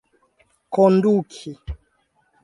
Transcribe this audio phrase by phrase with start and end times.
[0.73, 1.53] konduki